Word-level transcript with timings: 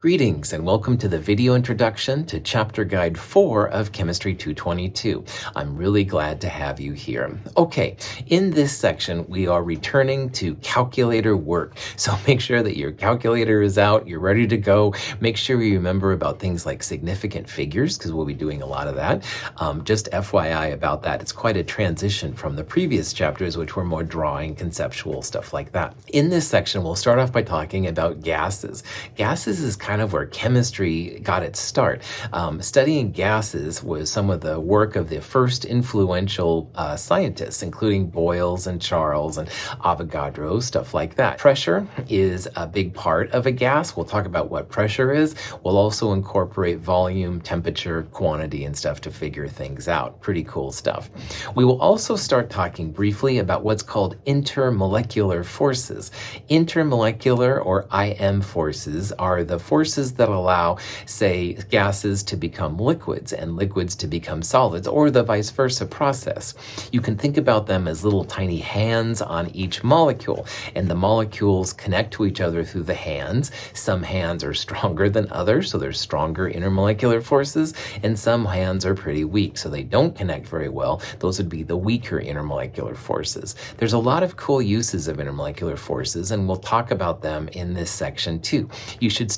Greetings 0.00 0.52
and 0.52 0.64
welcome 0.64 0.96
to 0.98 1.08
the 1.08 1.18
video 1.18 1.56
introduction 1.56 2.24
to 2.26 2.38
chapter 2.38 2.84
guide 2.84 3.18
4 3.18 3.68
of 3.70 3.90
Chemistry 3.90 4.32
222. 4.32 5.24
I'm 5.56 5.76
really 5.76 6.04
glad 6.04 6.40
to 6.42 6.48
have 6.48 6.78
you 6.78 6.92
here. 6.92 7.36
Okay, 7.56 7.96
in 8.28 8.50
this 8.50 8.72
section 8.78 9.26
we 9.26 9.48
are 9.48 9.60
returning 9.60 10.30
to 10.34 10.54
calculator 10.54 11.36
work. 11.36 11.76
So 11.96 12.16
make 12.28 12.40
sure 12.40 12.62
that 12.62 12.78
your 12.78 12.92
calculator 12.92 13.60
is 13.60 13.76
out, 13.76 14.06
you're 14.06 14.20
ready 14.20 14.46
to 14.46 14.56
go. 14.56 14.94
Make 15.18 15.36
sure 15.36 15.60
you 15.60 15.74
remember 15.74 16.12
about 16.12 16.38
things 16.38 16.64
like 16.64 16.84
significant 16.84 17.50
figures 17.50 17.98
because 17.98 18.12
we'll 18.12 18.24
be 18.24 18.34
doing 18.34 18.62
a 18.62 18.66
lot 18.66 18.86
of 18.86 18.94
that. 18.94 19.24
Um, 19.56 19.82
just 19.82 20.08
FYI 20.12 20.72
about 20.72 21.02
that, 21.02 21.20
it's 21.20 21.32
quite 21.32 21.56
a 21.56 21.64
transition 21.64 22.34
from 22.34 22.54
the 22.54 22.62
previous 22.62 23.12
chapters 23.12 23.56
which 23.56 23.74
were 23.74 23.84
more 23.84 24.04
drawing, 24.04 24.54
conceptual, 24.54 25.22
stuff 25.22 25.52
like 25.52 25.72
that. 25.72 25.96
In 26.12 26.30
this 26.30 26.46
section 26.46 26.84
we'll 26.84 26.94
start 26.94 27.18
off 27.18 27.32
by 27.32 27.42
talking 27.42 27.88
about 27.88 28.22
gases. 28.22 28.84
Gases 29.16 29.58
is 29.58 29.74
kind 29.88 30.02
of 30.02 30.12
where 30.12 30.26
chemistry 30.26 31.18
got 31.22 31.42
its 31.42 31.58
start. 31.58 32.02
Um, 32.34 32.60
studying 32.60 33.10
gases 33.10 33.82
was 33.82 34.10
some 34.10 34.28
of 34.28 34.42
the 34.42 34.60
work 34.60 34.96
of 34.96 35.08
the 35.08 35.22
first 35.22 35.64
influential 35.64 36.70
uh, 36.74 36.94
scientists, 36.94 37.62
including 37.62 38.10
Boyles 38.10 38.66
and 38.66 38.82
Charles 38.82 39.38
and 39.38 39.48
Avogadro, 39.82 40.62
stuff 40.62 40.92
like 40.92 41.14
that. 41.14 41.38
Pressure 41.38 41.86
is 42.06 42.46
a 42.54 42.66
big 42.66 42.92
part 42.92 43.30
of 43.30 43.46
a 43.46 43.50
gas. 43.50 43.96
We'll 43.96 44.04
talk 44.04 44.26
about 44.26 44.50
what 44.50 44.68
pressure 44.68 45.10
is. 45.10 45.34
We'll 45.64 45.78
also 45.78 46.12
incorporate 46.12 46.80
volume, 46.80 47.40
temperature, 47.40 48.02
quantity, 48.12 48.66
and 48.66 48.76
stuff 48.76 49.00
to 49.00 49.10
figure 49.10 49.48
things 49.48 49.88
out. 49.88 50.20
Pretty 50.20 50.44
cool 50.44 50.70
stuff. 50.70 51.08
We 51.56 51.64
will 51.64 51.80
also 51.80 52.14
start 52.14 52.50
talking 52.50 52.92
briefly 52.92 53.38
about 53.38 53.64
what's 53.64 53.82
called 53.82 54.22
intermolecular 54.26 55.46
forces. 55.46 56.10
Intermolecular 56.50 57.64
or 57.64 57.88
IM 57.90 58.42
forces 58.42 59.12
are 59.12 59.44
the 59.44 59.58
forces 59.58 59.77
forces 59.78 60.14
that 60.14 60.28
allow, 60.28 60.76
say, 61.06 61.52
gases 61.70 62.24
to 62.24 62.36
become 62.36 62.76
liquids 62.76 63.32
and 63.32 63.54
liquids 63.54 63.94
to 63.94 64.08
become 64.08 64.42
solids, 64.42 64.88
or 64.88 65.08
the 65.08 65.22
vice 65.22 65.50
versa 65.50 65.86
process. 65.86 66.52
You 66.90 67.00
can 67.00 67.16
think 67.16 67.36
about 67.36 67.68
them 67.68 67.86
as 67.86 68.02
little 68.02 68.24
tiny 68.24 68.58
hands 68.58 69.22
on 69.22 69.54
each 69.54 69.84
molecule, 69.84 70.48
and 70.74 70.88
the 70.88 70.96
molecules 70.96 71.72
connect 71.72 72.12
to 72.14 72.26
each 72.26 72.40
other 72.40 72.64
through 72.64 72.82
the 72.82 72.94
hands. 72.94 73.52
Some 73.72 74.02
hands 74.02 74.42
are 74.42 74.52
stronger 74.52 75.08
than 75.08 75.30
others, 75.30 75.70
so 75.70 75.78
there's 75.78 76.00
stronger 76.00 76.50
intermolecular 76.50 77.22
forces, 77.22 77.72
and 78.02 78.18
some 78.18 78.46
hands 78.46 78.84
are 78.84 78.96
pretty 78.96 79.24
weak, 79.24 79.56
so 79.56 79.68
they 79.68 79.84
don't 79.84 80.16
connect 80.16 80.48
very 80.48 80.68
well. 80.68 81.00
Those 81.20 81.38
would 81.38 81.48
be 81.48 81.62
the 81.62 81.76
weaker 81.76 82.20
intermolecular 82.20 82.96
forces. 82.96 83.54
There's 83.76 83.92
a 83.92 83.98
lot 83.98 84.24
of 84.24 84.36
cool 84.36 84.60
uses 84.60 85.06
of 85.06 85.18
intermolecular 85.18 85.78
forces, 85.78 86.32
and 86.32 86.48
we'll 86.48 86.56
talk 86.56 86.90
about 86.90 87.22
them 87.22 87.46
in 87.52 87.74
this 87.74 87.92
section 87.92 88.40
too. 88.40 88.68
You 88.98 89.10
should 89.10 89.30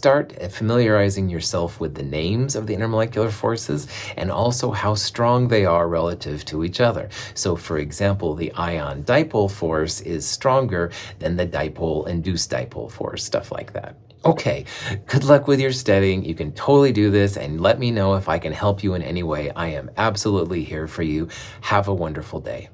familiarizing 0.51 1.29
yourself 1.29 1.81
with 1.81 1.95
the 1.95 2.03
names 2.03 2.57
of 2.57 2.67
the 2.67 2.75
intermolecular 2.75 3.31
forces 3.31 3.87
and 4.17 4.31
also 4.31 4.71
how 4.71 4.95
strong 4.95 5.49
they 5.49 5.65
are 5.65 5.89
relative 5.89 6.45
to 6.47 6.65
each 6.65 6.81
other. 6.81 7.09
So, 7.35 7.57
for 7.57 7.79
example, 7.79 8.35
the 8.35 8.53
ion 8.53 9.05
dipole 9.05 9.51
force 9.51 10.01
is 10.01 10.27
stronger 10.27 10.91
than 11.19 11.37
the 11.37 11.47
dipole 11.47 12.09
induced 12.09 12.51
dipole 12.51 12.91
force, 12.91 13.25
stuff 13.25 13.53
like 13.53 13.73
that. 13.73 13.97
Okay, 14.25 14.67
good 15.07 15.25
luck 15.25 15.47
with 15.47 15.61
your 15.61 15.73
studying. 15.73 16.25
You 16.25 16.35
can 16.35 16.53
totally 16.53 16.93
do 16.93 17.11
this 17.11 17.39
and 17.39 17.61
let 17.61 17.79
me 17.79 17.91
know 17.91 18.17
if 18.17 18.29
I 18.29 18.39
can 18.39 18.53
help 18.53 18.83
you 18.83 18.93
in 18.95 19.03
any 19.03 19.23
way. 19.23 19.51
I 19.51 19.69
am 19.69 19.91
absolutely 19.97 20.63
here 20.63 20.87
for 20.87 21.03
you. 21.03 21.29
Have 21.63 21.89
a 21.89 21.95
wonderful 21.95 22.41
day. 22.41 22.69